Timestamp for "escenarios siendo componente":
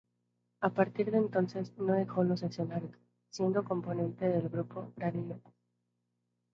2.41-4.25